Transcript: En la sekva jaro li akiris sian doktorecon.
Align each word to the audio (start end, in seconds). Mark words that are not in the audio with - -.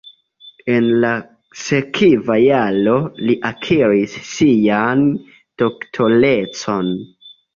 En 0.75 0.85
la 1.01 1.09
sekva 1.63 2.37
jaro 2.43 2.95
li 3.27 3.35
akiris 3.51 4.17
sian 4.31 5.05
doktorecon. 5.63 6.93